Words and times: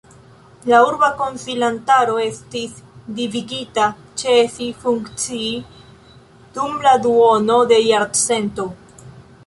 La 0.71 0.77
Urba 0.85 1.07
Konsilantaro 1.19 2.15
estis 2.23 2.79
devigita 3.19 3.85
ĉesi 4.23 4.71
funkcii 4.87 5.53
dum 6.59 6.77
la 6.89 6.99
duono 7.09 7.61
de 7.75 7.83
jarcento. 7.95 8.69